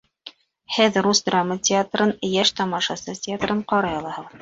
[0.77, 4.39] Һеҙ рус драма театрын, Йәш тамашасы театрын ҡарай алаһығыҙ.